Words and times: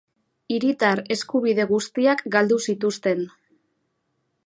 Hiritar 0.55 1.01
eskubide 1.17 1.67
guztiak 1.73 2.25
galdu 2.37 2.61
zituzten. 2.67 3.25